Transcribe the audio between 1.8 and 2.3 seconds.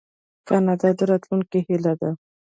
ده.